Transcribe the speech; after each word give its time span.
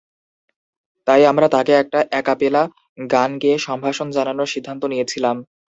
তাই, 1.07 1.21
আমরা 1.25 1.47
তাকে 1.47 1.73
একটা 1.81 1.99
অ্যাক্যাপেলা 2.11 2.63
গান 3.09 3.31
গেয়ে 3.41 3.57
সম্ভাষণ 3.59 4.07
জানানোর 4.17 4.51
সিদ্ধান্ত 4.53 4.81
নিয়েছিলাম। 4.89 5.35